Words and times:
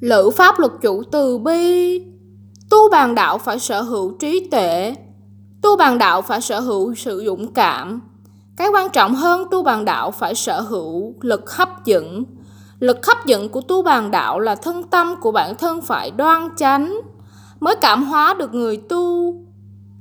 Lữ 0.00 0.30
pháp 0.30 0.58
luật 0.58 0.72
chủ 0.80 1.02
từ 1.12 1.38
bi. 1.38 1.98
Tu 2.70 2.78
bàn 2.90 3.14
đạo 3.14 3.38
phải 3.38 3.58
sở 3.58 3.82
hữu 3.82 4.12
trí 4.18 4.48
tuệ. 4.50 4.94
Tu 5.62 5.76
bàn 5.76 5.98
đạo 5.98 6.22
phải 6.22 6.40
sở 6.40 6.60
hữu 6.60 6.94
sự 6.94 7.22
dũng 7.26 7.54
cảm. 7.54 8.00
Cái 8.56 8.68
quan 8.68 8.90
trọng 8.90 9.14
hơn 9.14 9.44
tu 9.50 9.62
bàn 9.62 9.84
đạo 9.84 10.10
phải 10.10 10.34
sở 10.34 10.60
hữu 10.60 11.14
lực 11.20 11.50
hấp 11.50 11.84
dẫn. 11.84 12.24
Lực 12.78 13.06
hấp 13.06 13.26
dẫn 13.26 13.48
của 13.48 13.60
tu 13.60 13.82
bàn 13.82 14.10
đạo 14.10 14.40
là 14.40 14.54
thân 14.54 14.82
tâm 14.82 15.14
của 15.20 15.32
bản 15.32 15.56
thân 15.56 15.80
phải 15.80 16.10
đoan 16.10 16.48
chánh. 16.56 17.00
Mới 17.60 17.76
cảm 17.76 18.04
hóa 18.04 18.34
được 18.34 18.54
người 18.54 18.76
tu 18.76 18.97